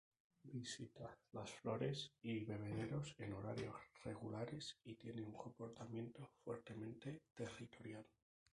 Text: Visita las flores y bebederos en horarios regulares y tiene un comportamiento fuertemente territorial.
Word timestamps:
Visita 0.51 1.15
las 1.33 1.51
flores 1.51 2.11
y 2.23 2.43
bebederos 2.43 3.13
en 3.19 3.33
horarios 3.33 3.75
regulares 4.03 4.79
y 4.83 4.95
tiene 4.95 5.21
un 5.21 5.33
comportamiento 5.33 6.27
fuertemente 6.43 7.21
territorial. 7.35 8.03